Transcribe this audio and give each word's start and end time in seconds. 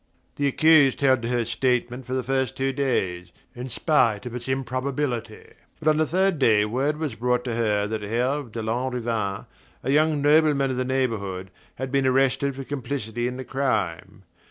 The 0.37 0.47
accused 0.47 1.01
held 1.01 1.21
to 1.21 1.27
her 1.27 1.45
statement 1.45 2.07
for 2.07 2.15
the 2.15 2.23
first 2.23 2.57
two 2.57 2.71
days, 2.73 3.31
in 3.55 3.69
spite 3.69 4.25
of 4.25 4.33
its 4.33 4.47
improbability; 4.47 5.49
but 5.77 5.87
on 5.87 5.97
the 5.97 6.07
third 6.07 6.39
day 6.39 6.65
word 6.65 6.97
was 6.97 7.13
brought 7.13 7.43
to 7.43 7.53
her 7.53 7.85
that 7.85 8.01
Herve 8.01 8.51
de 8.51 8.63
Lanrivain, 8.63 9.45
a 9.83 9.91
young 9.91 10.19
nobleman 10.23 10.71
of 10.71 10.77
the 10.77 10.85
neighbourhood, 10.85 11.51
had 11.75 11.91
been 11.91 12.07
arrested 12.07 12.55
for 12.55 12.63
complicity 12.63 13.27
in 13.27 13.37
the 13.37 13.45
crime. 13.45 14.23